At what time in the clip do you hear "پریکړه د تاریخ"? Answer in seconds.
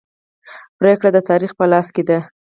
0.79-1.51